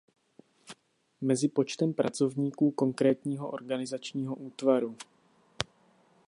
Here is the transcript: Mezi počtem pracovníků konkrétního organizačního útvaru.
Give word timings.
Mezi 1.21 1.49
počtem 1.49 1.93
pracovníků 1.93 2.71
konkrétního 2.71 3.49
organizačního 3.51 4.35
útvaru. 4.35 4.95